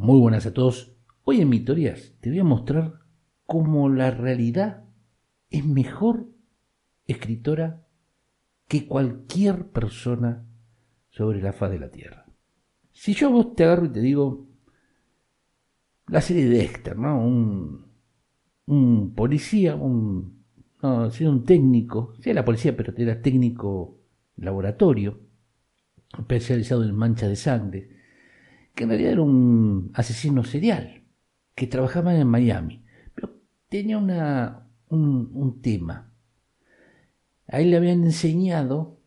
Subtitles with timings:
[0.00, 0.96] Muy buenas a todos.
[1.24, 3.00] Hoy en Mitorías te voy a mostrar
[3.44, 4.84] cómo la realidad
[5.50, 6.26] es mejor
[7.06, 7.86] escritora
[8.66, 10.46] que cualquier persona
[11.10, 12.24] sobre la faz de la Tierra.
[12.92, 14.48] Si yo a vos te agarro y te digo
[16.06, 17.22] la serie de Dexter, ¿no?
[17.22, 17.84] Un,
[18.64, 20.46] un policía, un,
[20.82, 23.98] no, un técnico, sí, la policía, pero era técnico
[24.36, 25.20] laboratorio,
[26.18, 27.99] especializado en mancha de sangre,
[28.74, 31.02] que en realidad era un asesino serial,
[31.54, 33.34] que trabajaba en Miami, pero
[33.68, 36.12] tenía una, un, tema.
[37.48, 39.00] A él le habían enseñado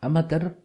[0.00, 0.58] a matar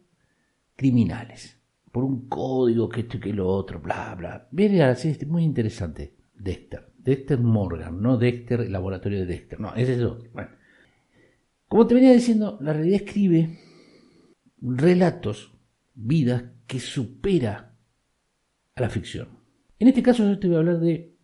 [0.74, 1.58] criminales,
[1.92, 4.48] por un código que esto y que lo otro, bla, bla.
[4.50, 6.92] Viene así, es muy interesante, Dexter.
[6.98, 10.28] Dexter Morgan, no Dexter, el laboratorio de Dexter, no, ese es otro.
[10.32, 10.50] Bueno.
[11.68, 13.58] Como te venía diciendo, la realidad escribe
[14.60, 15.52] relatos,
[15.94, 17.75] vidas que supera
[18.76, 19.28] a la ficción.
[19.78, 21.16] En este caso yo te voy a hablar de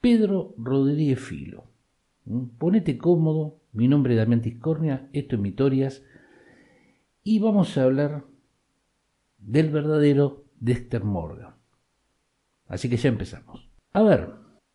[0.00, 1.64] Pedro Rodríguez Filo.
[2.24, 2.58] ¿Mm?
[2.58, 6.04] Ponete cómodo, mi nombre es Damián Tiscornia, esto es Mitorias,
[7.22, 8.24] y vamos a hablar
[9.38, 11.54] del verdadero Dexter Morgan.
[12.66, 13.68] Así que ya empezamos.
[13.92, 14.30] A ver,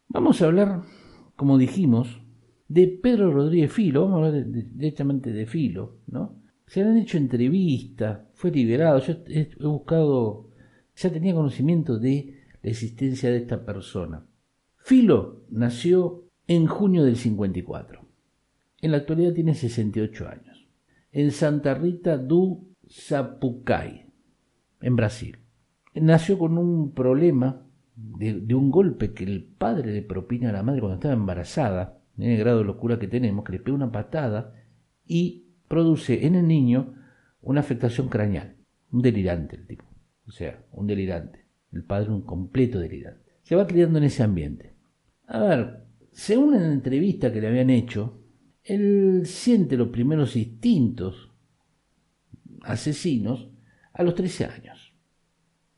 [0.07, 0.83] vamos a hablar,
[1.35, 2.21] como dijimos,
[2.69, 6.41] de Pedro Rodríguez Filo, vamos a hablar directamente de Filo, ¿no?
[6.65, 10.50] Se le han hecho entrevistas, fue liberado, yo he buscado
[11.01, 14.25] ya tenía conocimiento de la existencia de esta persona.
[14.77, 18.01] Filo nació en junio del 54.
[18.81, 20.67] En la actualidad tiene 68 años.
[21.11, 24.07] En Santa Rita do Sapucai,
[24.81, 25.37] en Brasil.
[25.93, 30.81] Nació con un problema de, un golpe que el padre le propina a la madre
[30.81, 34.53] cuando estaba embarazada, en el grado de locura que tenemos, que le pega una patada
[35.05, 36.93] y produce en el niño
[37.41, 38.55] una afectación craneal,
[38.91, 39.90] un delirante el tipo
[40.27, 41.45] o sea, un delirante.
[41.71, 43.37] El padre un completo delirante.
[43.43, 44.75] Se va criando en ese ambiente.
[45.27, 48.21] A ver, según la entrevista que le habían hecho,
[48.63, 51.31] él siente los primeros instintos
[52.61, 53.49] asesinos
[53.93, 54.93] a los 13 años.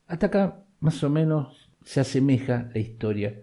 [0.07, 3.41] Hasta acá, más o menos, se asemeja la historia.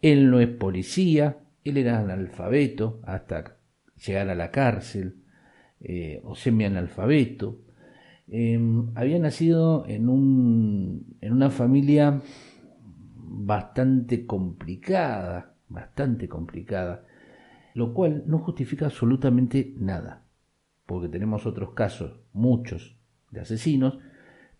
[0.00, 3.58] Él no es policía, él era analfabeto hasta
[4.04, 5.22] llegar a la cárcel,
[5.80, 7.60] eh, o semi-analfabeto.
[8.34, 12.22] Em, había nacido en, un, en una familia
[13.14, 17.04] bastante complicada, bastante complicada,
[17.74, 20.24] lo cual no justifica absolutamente nada,
[20.86, 22.96] porque tenemos otros casos, muchos,
[23.30, 23.98] de asesinos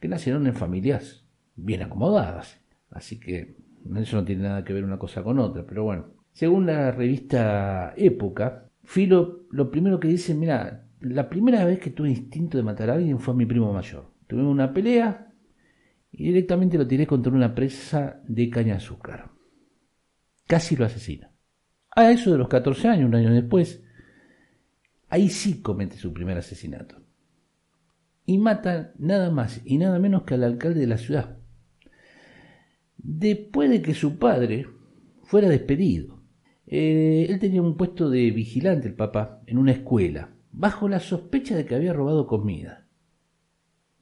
[0.01, 2.61] que nacieron en familias bien acomodadas,
[2.91, 3.57] así que
[3.97, 7.95] eso no tiene nada que ver una cosa con otra, pero bueno, según la revista
[7.97, 12.91] Época, Filo lo primero que dice, mira, la primera vez que tuve instinto de matar
[12.91, 14.13] a alguien fue a mi primo mayor.
[14.27, 15.33] Tuve una pelea
[16.11, 19.31] y directamente lo tiré contra una presa de caña azúcar.
[20.47, 21.31] Casi lo asesina.
[21.95, 23.83] A eso de los 14 años, un año después,
[25.09, 27.03] ahí sí comete su primer asesinato.
[28.25, 31.39] Y mata nada más y nada menos que al alcalde de la ciudad.
[32.97, 34.67] Después de que su padre
[35.25, 36.23] fuera despedido.
[36.67, 41.57] Eh, él tenía un puesto de vigilante, el papá, en una escuela bajo la sospecha
[41.57, 42.87] de que había robado comida.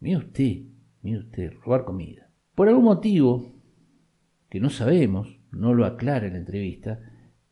[0.00, 0.62] Mire usted,
[1.02, 2.30] mire usted, robar comida.
[2.54, 3.54] Por algún motivo,
[4.48, 7.00] que no sabemos, no lo aclara en la entrevista,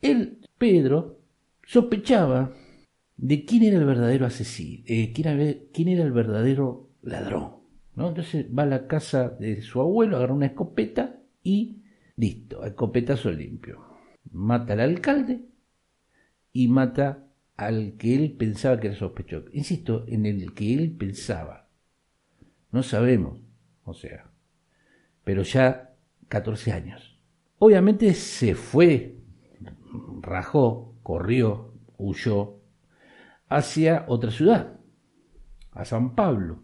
[0.00, 1.20] él, Pedro,
[1.64, 2.52] sospechaba
[3.16, 7.58] de quién era el verdadero asesino, eh, quién, era, el verdadero ladrón.
[7.94, 8.08] ¿no?
[8.08, 11.82] Entonces va a la casa de su abuelo, agarra una escopeta y
[12.16, 13.84] listo, escopetazo limpio.
[14.30, 15.40] Mata al alcalde
[16.52, 17.27] y mata
[17.58, 19.48] al que él pensaba que era sospechoso.
[19.52, 21.68] Insisto, en el que él pensaba.
[22.70, 23.40] No sabemos,
[23.84, 24.30] o sea,
[25.24, 25.96] pero ya
[26.28, 27.20] 14 años.
[27.58, 29.18] Obviamente se fue,
[30.20, 32.60] rajó, corrió, huyó
[33.48, 34.78] hacia otra ciudad,
[35.72, 36.62] a San Pablo,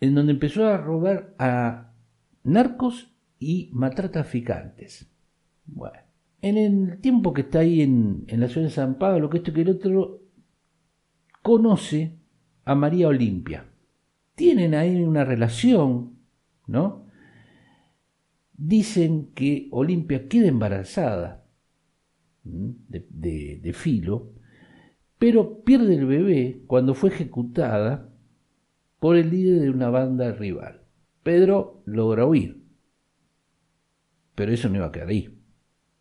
[0.00, 1.94] en donde empezó a robar a
[2.42, 5.10] narcos y matar traficantes.
[5.64, 6.09] Bueno,
[6.42, 9.62] en el tiempo que está ahí en, la ciudad de San Pablo, que esto que
[9.62, 10.22] el otro,
[11.42, 12.16] conoce
[12.64, 13.66] a María Olimpia.
[14.34, 16.16] Tienen ahí una relación,
[16.66, 17.10] ¿no?
[18.60, 21.46] dicen que Olimpia queda embarazada
[22.44, 24.32] de, de, Filo,
[25.18, 28.12] pero pierde el bebé cuando fue ejecutada
[28.98, 30.82] por el líder de una banda rival.
[31.22, 32.62] Pedro logra huir,
[34.34, 35.39] pero eso no iba a quedar ahí.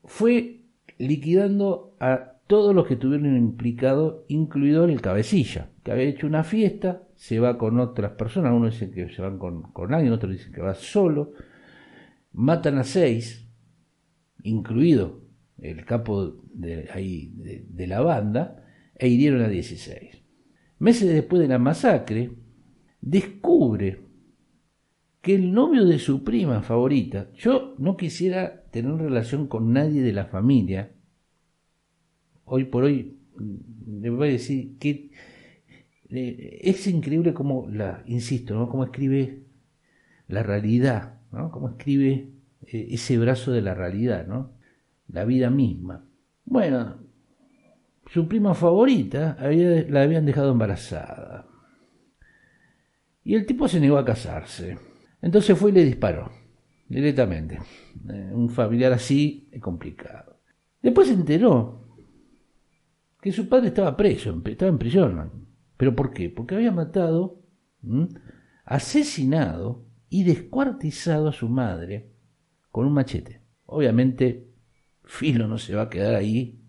[0.04, 0.62] Fue
[0.98, 7.04] liquidando a todos los que estuvieron implicados, incluido el cabecilla, que había hecho una fiesta,
[7.16, 10.52] se va con otras personas, uno dice que se van con, con alguien, otro dice
[10.52, 11.34] que va solo,
[12.34, 13.48] matan a seis,
[14.44, 15.22] incluido
[15.62, 18.66] el capo de, ahí, de, la banda,
[18.96, 20.24] e hirieron a 16.
[20.80, 22.32] Meses después de la masacre,
[23.02, 24.09] descubre
[25.22, 30.14] que el novio de su prima favorita, yo no quisiera tener relación con nadie de
[30.14, 30.92] la familia,
[32.46, 33.18] hoy por hoy
[33.86, 35.12] le voy a decir que
[36.10, 38.70] es increíble como la, insisto, ¿no?
[38.70, 39.44] cómo escribe
[40.28, 41.52] la realidad, ¿no?
[41.52, 42.30] cómo escribe
[42.66, 44.54] eh, ese brazo de la realidad, ¿no?
[45.10, 46.06] la vida misma.
[46.46, 46.98] Bueno,
[48.08, 51.48] su prima favorita la habían dejado embarazada.
[53.24, 54.89] Y el tipo se negó a casarse.
[55.22, 56.32] Entonces fue y le disparó,
[56.88, 57.60] directamente.
[58.10, 60.40] Eh, un familiar así es complicado.
[60.82, 61.98] Después se enteró
[63.22, 65.48] que su padre estaba preso, estaba en prisión.
[65.76, 66.30] ¿Pero por qué?
[66.30, 67.42] Porque había matado,
[68.66, 72.10] asesinado y descuartizado a su madre
[72.72, 73.42] con un machete.
[73.66, 74.48] Obviamente
[75.04, 76.60] Filo no se va a quedar ahí,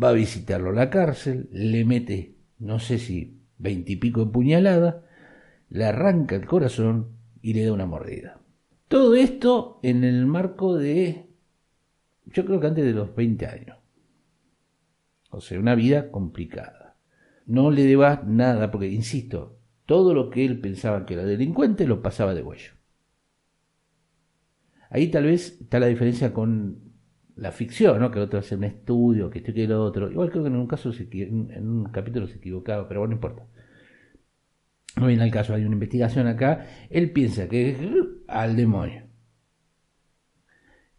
[0.00, 5.04] va a visitarlo a la cárcel, le mete, no sé si veintipico de puñalada,
[5.70, 8.40] le arranca el corazón y le da una mordida.
[8.88, 11.26] Todo esto en el marco de,
[12.26, 13.78] yo creo que antes de los 20 años.
[15.30, 16.96] O sea, una vida complicada.
[17.46, 22.02] No le deba nada, porque, insisto, todo lo que él pensaba que era delincuente lo
[22.02, 22.72] pasaba de huello.
[24.90, 26.92] Ahí tal vez está la diferencia con
[27.34, 28.10] la ficción, ¿no?
[28.10, 30.10] que el otro hace un estudio, que esto que lo otro.
[30.10, 33.16] Igual creo que en un caso, se, en un capítulo se equivocaba, pero bueno, no
[33.16, 33.46] importa.
[34.96, 36.66] No viene al caso, hay una investigación acá.
[36.90, 37.78] Él piensa que es
[38.28, 39.04] al demonio.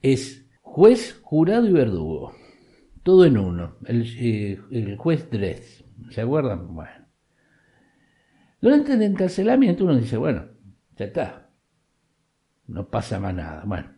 [0.01, 2.33] Es juez, jurado y verdugo.
[3.03, 3.77] Todo en uno.
[3.85, 5.83] El, eh, juez Dress.
[6.09, 6.73] ¿Se acuerdan?
[6.73, 7.05] Bueno.
[8.61, 10.47] Durante el encarcelamiento uno dice, bueno,
[10.95, 11.49] ya está.
[12.67, 13.63] No pasa más nada.
[13.65, 13.91] Bueno.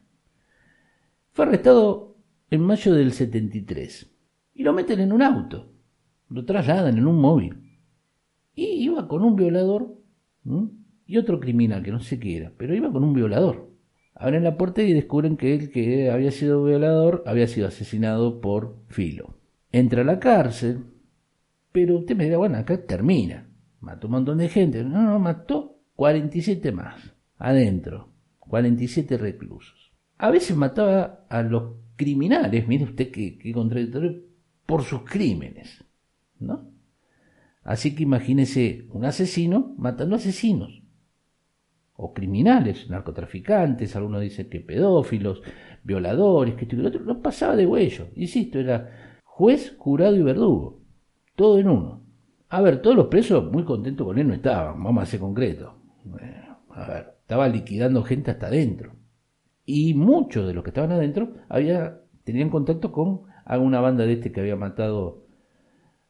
[1.32, 2.18] Fue arrestado
[2.50, 4.12] en mayo del 73.
[4.54, 5.74] Y lo meten en un auto,
[6.30, 7.65] lo trasladan en un móvil.
[8.56, 9.96] Y iba con un violador
[11.06, 13.70] y otro criminal, que no sé qué era, pero iba con un violador.
[14.14, 18.78] Abren la puerta y descubren que él que había sido violador había sido asesinado por
[18.88, 19.36] Filo.
[19.72, 20.86] Entra a la cárcel,
[21.72, 23.50] pero usted me dirá, bueno, acá termina.
[23.82, 24.84] Mató un montón de gente.
[24.84, 27.14] No, no, mató 47 más.
[27.38, 28.10] Adentro.
[28.40, 29.92] 47 reclusos.
[30.18, 34.22] A veces mataba a los criminales, mire usted qué, contradictorio,
[34.66, 35.84] por sus crímenes,
[36.40, 36.70] ¿no?
[37.66, 40.84] Así que imagínese un asesino matando asesinos,
[41.96, 45.42] o criminales, narcotraficantes, algunos dicen que pedófilos,
[45.84, 50.84] violadores, que esto y otro, no pasaba de huello, insisto, era juez, jurado y verdugo,
[51.36, 52.04] todo en uno.
[52.50, 55.74] A ver, todos los presos muy contentos con él no estaban, vamos a ser concreto.
[56.70, 58.94] a ver, estaba liquidando gente hasta adentro
[59.66, 64.32] y muchos de los que estaban adentro había, tenían contacto con alguna banda de este
[64.32, 65.25] que había matado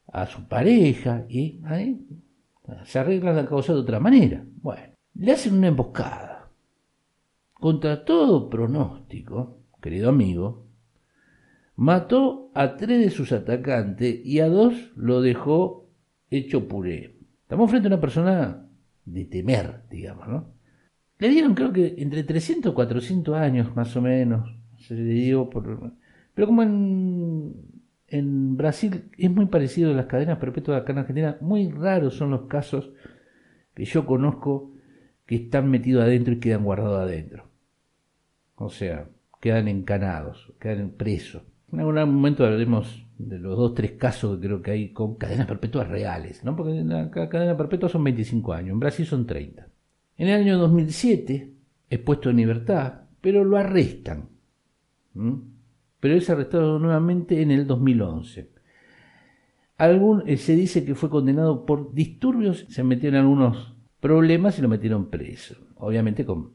[0.08, 1.62] a su pareja y
[2.86, 4.44] se arreglan la causa de otra manera.
[4.62, 6.50] Bueno, le hacen una emboscada.
[7.54, 10.66] Contra todo pronóstico, querido amigo,
[11.76, 15.90] mató a tres de sus atacantes y a dos lo dejó
[16.30, 17.18] hecho puré.
[17.42, 18.68] Estamos frente a una persona
[19.06, 20.56] de temer, digamos, ¿no?
[21.18, 24.54] Le dieron creo que entre 300 y 400 años más o menos.
[24.80, 25.94] Se le dio por...
[26.34, 27.54] Pero como en,
[28.08, 32.32] en Brasil es muy parecido a las cadenas perpetuas acá en Argentina, muy raros son
[32.32, 32.92] los casos
[33.74, 34.72] que yo conozco
[35.26, 37.50] que están metidos adentro y quedan guardados adentro.
[38.56, 39.10] O sea,
[39.42, 41.44] quedan encanados, quedan presos.
[41.72, 45.48] En algún momento hablaremos de los dos, tres casos que creo que hay con cadenas
[45.48, 46.56] perpetuas reales, ¿no?
[46.56, 49.68] Porque la cadena perpetua son 25 años, en Brasil son 30.
[50.18, 51.52] En el año 2007
[51.90, 54.30] es puesto en libertad, pero lo arrestan.
[56.00, 58.52] Pero es arrestado nuevamente en el 2011.
[59.78, 64.62] Algún, eh, se dice que fue condenado por disturbios, se metió en algunos problemas y
[64.62, 65.56] lo metieron preso.
[65.76, 66.54] Obviamente con,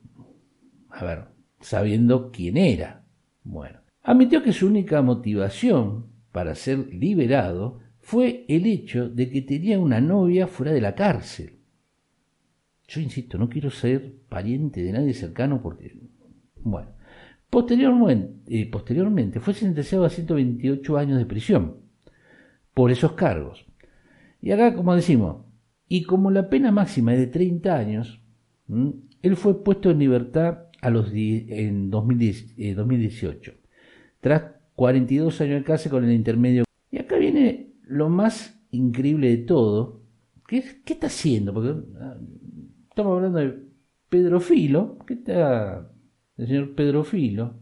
[0.89, 1.25] a ver,
[1.61, 3.05] sabiendo quién era.
[3.45, 9.79] Bueno, admitió que su única motivación para ser liberado fue el hecho de que tenía
[9.79, 11.59] una novia fuera de la cárcel.
[12.89, 15.97] Yo insisto, no quiero ser pariente de nadie cercano porque,
[16.63, 16.89] bueno,
[17.51, 21.79] Posteriormente, eh, posteriormente fue sentenciado a 128 años de prisión
[22.73, 23.67] por esos cargos.
[24.41, 25.45] Y acá, como decimos,
[25.89, 28.23] y como la pena máxima es de 30 años,
[29.23, 33.55] él fue puesto en libertad en 2018, eh,
[34.21, 34.45] tras
[34.77, 36.63] 42 años de cárcel con el intermedio.
[36.91, 40.03] Y acá viene lo más increíble de todo,
[40.47, 41.53] que ¿qué está haciendo?
[41.53, 42.17] Porque ah,
[42.89, 43.59] estamos hablando de
[44.09, 45.91] Pedro Filo, ¿qué está
[46.41, 47.55] el señor Pedro Filo?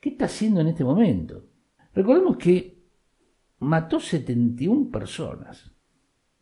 [0.00, 1.44] ¿Qué está haciendo en este momento?
[1.94, 2.78] Recordemos que
[3.58, 5.70] mató 71 personas,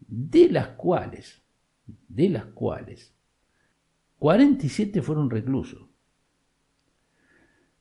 [0.07, 1.43] de las cuales,
[2.09, 3.15] de las cuales
[4.19, 5.87] 47 fueron reclusos.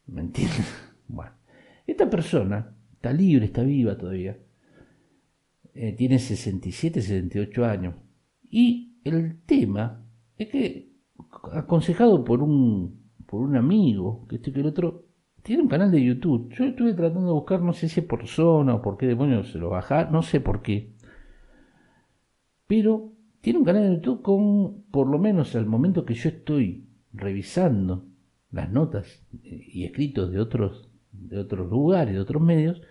[0.08, 0.66] ¿Me entiendes?
[1.06, 1.34] Bueno,
[1.86, 4.40] esta persona está libre, está viva todavía.
[5.76, 7.96] Eh, tiene 67, 68 años.
[8.50, 10.04] Y el tema
[10.38, 10.94] es que,
[11.52, 13.03] aconsejado por un,
[13.34, 15.08] por un amigo, que este que el otro,
[15.42, 16.54] tiene un canal de YouTube.
[16.54, 19.52] Yo estuve tratando de buscar, no sé si es por zona o por qué demonios
[19.52, 20.94] se lo baja, no sé por qué.
[22.68, 23.12] Pero
[23.42, 28.06] tiene un canal de YouTube con, por lo menos al momento que yo estoy revisando
[28.52, 32.84] las notas y escritos de otros, de otros lugares, de otros medios,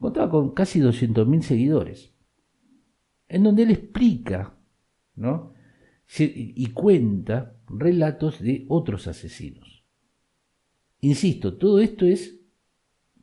[0.00, 2.12] contaba con casi 200.000 seguidores,
[3.28, 4.56] en donde él explica,
[5.14, 5.54] ¿no?
[6.18, 9.84] y cuenta relatos de otros asesinos.
[11.00, 12.40] Insisto, todo esto es,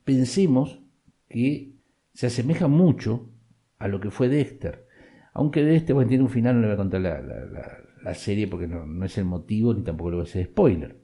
[0.04, 0.80] pensemos
[1.28, 1.74] que
[2.14, 3.30] se asemeja mucho
[3.78, 4.86] a lo que fue Dexter.
[5.34, 8.68] Aunque de este, bueno, tiene un final, no le voy a contar la, serie porque
[8.68, 10.98] no, es el motivo ni tampoco le voy a hacer spoiler.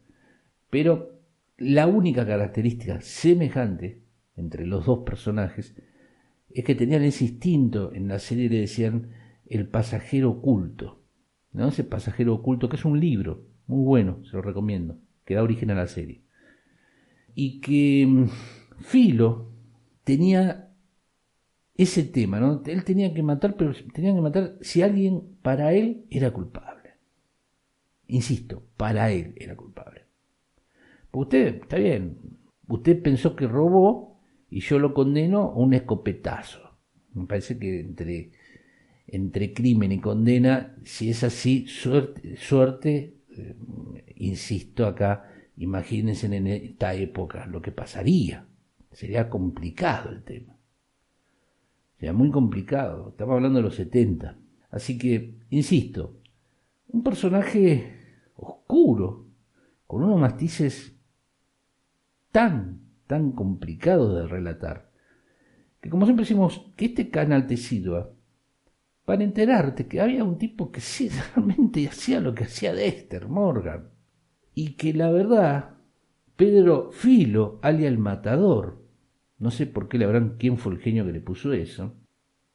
[0.70, 1.20] Pero
[1.58, 4.03] la única característica semejante
[4.36, 5.75] entre los dos personajes
[6.50, 9.10] es que tenían ese instinto, en la serie le decían
[9.48, 11.01] el pasajero oculto,
[11.60, 15.72] Ese pasajero oculto que es un libro, muy bueno, se lo recomiendo, que da origen
[15.72, 16.22] a la serie.
[17.34, 18.28] Y que mm,
[18.80, 19.52] Filo
[20.04, 20.68] tenía
[21.76, 22.62] ese tema, ¿no?
[22.66, 26.92] Él tenía que matar, pero tenía que matar si alguien para él era culpable.
[28.08, 30.06] Insisto, para él era culpable.
[31.12, 32.18] usted, está bien,
[32.68, 36.78] usted pensó que robó y yo lo condeno a un escopetazo.
[37.14, 38.32] Me parece que entre,
[39.08, 43.56] entre crimen y condena, si es así, suerte, suerte eh,
[44.18, 48.46] insisto acá, imagínense en esta época lo que pasaría.
[48.92, 50.58] Sería complicado el tema.
[52.00, 53.10] Sea, muy complicado.
[53.10, 54.38] Estamos hablando de los 70.
[54.70, 56.18] Así que, insisto,
[56.90, 57.98] un personaje
[58.36, 59.26] oscuro,
[59.88, 60.96] con unos matices
[62.32, 64.92] tan, tan complicados de relatar,
[65.82, 68.12] que como siempre decimos, que este canal te sirva
[69.08, 73.88] para enterarte que había un tipo que sí realmente hacía lo que hacía Dexter Morgan,
[74.54, 75.78] y que la verdad,
[76.36, 78.84] Pedro Filo, alias el matador,
[79.40, 81.96] no sé por qué le habrán quién fue el genio que le puso eso,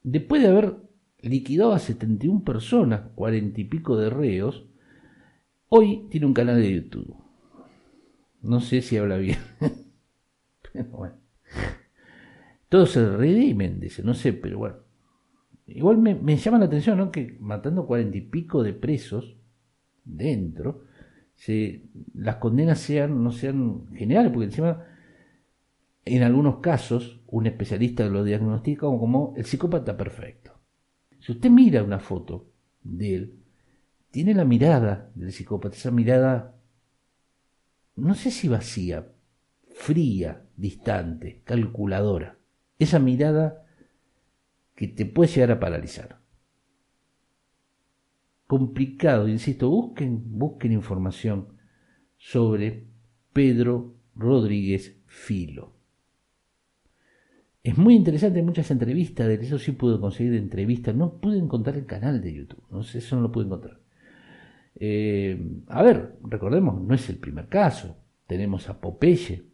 [0.03, 0.75] después de haber
[1.21, 4.67] liquidado a 71 personas, cuarenta y pico de reos,
[5.69, 7.15] hoy tiene un canal de YouTube.
[8.43, 9.39] No sé si habla bien.
[10.71, 11.15] pero bueno.
[12.69, 14.82] Todos se redimen, dice, no sé, pero bueno.
[15.67, 17.11] Igual me, llama la atención, ¿no?
[17.11, 19.37] Que matando cuarenta y pico de presos
[20.03, 20.83] dentro,
[21.35, 24.85] se, las condenas sean, no sean generales, porque encima
[26.05, 30.51] en algunos casos, un especialista lo diagnostica como el psicópata perfecto.
[31.19, 32.49] Si usted mira una foto
[32.83, 33.39] de él,
[34.11, 36.55] tiene la mirada del psicópata, esa mirada,
[37.95, 39.07] no sé si vacía,
[39.73, 42.37] fría, distante, calculadora.
[42.77, 43.62] Esa mirada
[44.75, 46.19] que te puede llegar a paralizar.
[48.47, 51.47] Complicado, insisto, busquen, busquen información
[52.17, 52.85] sobre
[53.33, 55.73] Pedro Rodríguez Filo.
[57.63, 61.85] Es muy interesante, muchas entrevistas, de eso sí pude conseguir entrevistas, no pude encontrar el
[61.85, 63.79] canal de YouTube, no sé, eso no lo pude encontrar.
[64.75, 69.45] Eh, a ver, recordemos, no es el primer caso, tenemos a Popeye,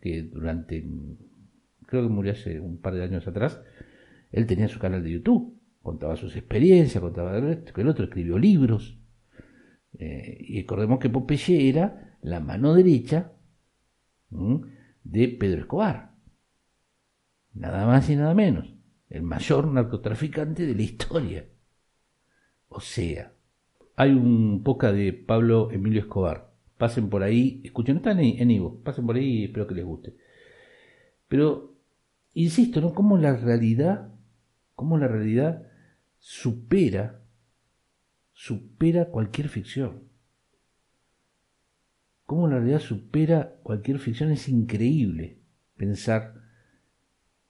[0.00, 0.84] que durante,
[1.86, 3.60] creo que murió hace un par de años atrás,
[4.30, 8.98] él tenía su canal de YouTube, contaba sus experiencias, contaba que el otro escribió libros,
[9.98, 13.32] eh, y recordemos que Popeye era la mano derecha
[14.30, 16.10] de Pedro Escobar
[17.54, 18.72] nada más y nada menos,
[19.08, 21.46] el mayor narcotraficante de la historia.
[22.68, 23.32] O sea,
[23.96, 26.50] hay un poca de Pablo Emilio Escobar.
[26.78, 29.84] Pasen por ahí, escuchen, no están en Ivo, pasen por ahí y espero que les
[29.84, 30.16] guste.
[31.28, 31.76] Pero,
[32.32, 32.94] insisto, ¿no?
[32.94, 34.14] Cómo la realidad,
[34.80, 35.62] cómo la realidad
[36.18, 37.20] supera,
[38.32, 40.04] supera cualquier ficción.
[42.24, 44.30] cómo la realidad supera cualquier ficción.
[44.30, 45.36] Es increíble
[45.76, 46.34] pensar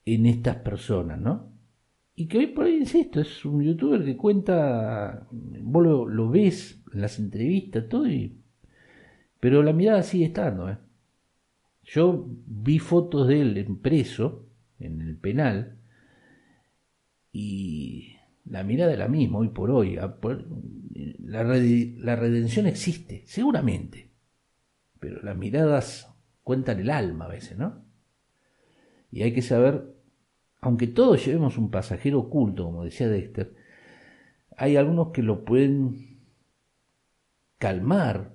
[0.04, 1.52] en estas personas, ¿no?
[2.16, 7.00] Y que hoy por hoy, insisto, es un youtuber que cuenta, vos lo, ves en
[7.00, 8.06] las entrevistas, todo,
[9.38, 10.78] pero la mirada sigue estando, ¿eh?
[11.84, 14.48] Yo vi fotos de él en preso,
[14.80, 15.79] en el penal,
[17.32, 19.96] y la mirada es la misma hoy por hoy.
[19.96, 24.10] La, la redención existe, seguramente,
[24.98, 27.84] pero las miradas cuentan el alma a veces, ¿no?
[29.10, 29.94] Y hay que saber,
[30.60, 33.54] aunque todos llevemos un pasajero oculto, como decía Dexter,
[34.56, 36.20] hay algunos que lo pueden
[37.58, 38.34] calmar,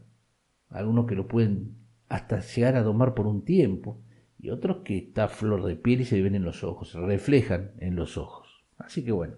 [0.69, 1.75] algunos que lo pueden
[2.07, 4.01] hasta llegar a domar por un tiempo,
[4.37, 7.71] y otros que está flor de piel y se ven en los ojos, se reflejan
[7.79, 8.44] en los ojos.
[8.77, 9.35] Así que bueno,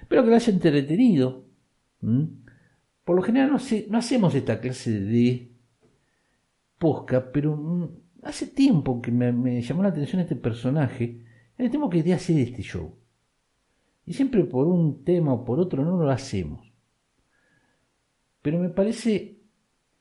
[0.00, 1.44] espero que lo haya entretenido.
[3.04, 5.52] Por lo general no, no, hacemos esta clase de
[6.78, 7.90] posca, pero
[8.22, 11.24] hace tiempo que me, llamó la atención este personaje.
[11.56, 12.94] El tiempo que hacer este show.
[14.06, 16.72] Y siempre por un tema o por otro no lo hacemos.
[18.42, 19.38] Pero me parece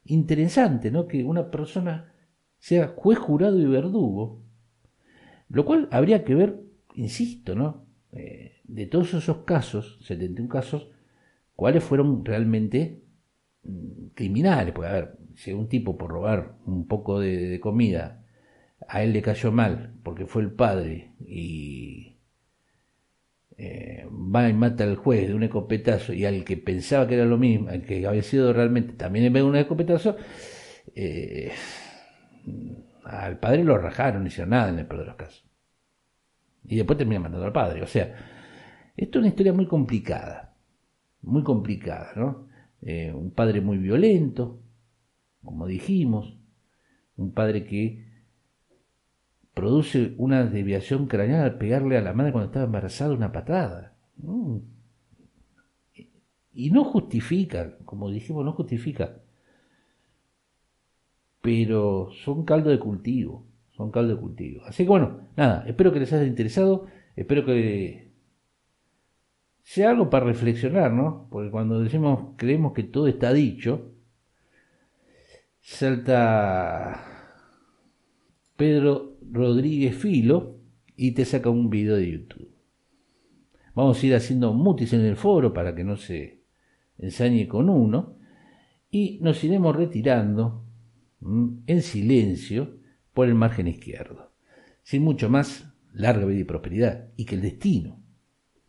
[0.05, 1.07] interesante, ¿no?
[1.07, 2.11] Que una persona
[2.59, 4.41] sea juez, jurado y verdugo.
[5.49, 6.61] Lo cual habría que ver,
[6.95, 7.85] insisto, ¿no?
[8.15, 10.89] Eh, de todos esos casos, 71 casos,
[11.55, 13.03] cuáles fueron realmente
[13.63, 14.73] mm, criminales.
[14.73, 18.25] Porque, a ver, si un tipo por robar un poco de, comida
[18.87, 22.17] a él le cayó mal porque fue el padre y
[23.57, 27.25] eh, va y mata al juez de un escopetazo y al que pensaba que era
[27.25, 30.17] lo mismo, al que había sido realmente también en vez de un escopetazo,
[30.95, 31.51] eh,
[33.05, 35.52] al padre lo rajaron, no hicieron nada en el peor de los casos.
[36.65, 37.81] Y después termina matando al padre.
[37.81, 38.15] O sea,
[38.95, 40.55] esto es una historia muy complicada,
[41.21, 42.47] muy complicada, ¿no?
[42.81, 44.59] Eh, un padre muy violento,
[45.43, 46.37] como dijimos,
[47.15, 48.05] un padre que
[49.53, 53.95] produce una desviación craneal al pegarle a la madre cuando estaba embarazada una patada.
[56.53, 59.17] Y no justifica, como dijimos, no justifica.
[61.41, 64.63] Pero son caldo de cultivo, son caldo de cultivo.
[64.65, 68.11] Así que bueno, nada, espero que les haya interesado, espero que
[69.63, 71.27] sea algo para reflexionar, ¿no?
[71.31, 73.93] Porque cuando decimos, creemos que todo está dicho,
[75.59, 77.01] salta
[78.55, 80.57] Pedro Rodríguez Filo
[80.95, 82.49] y te saca un video de YouTube.
[83.73, 86.43] Vamos a ir haciendo mutis en el foro para que no se
[86.99, 88.17] ensañe con uno
[88.91, 90.63] y nos iremos retirando
[91.21, 92.82] en silencio
[93.13, 94.33] por el margen izquierdo.
[94.83, 98.03] Sin mucho más, larga vida y prosperidad y que el destino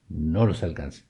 [0.08, 1.04] no los alcance.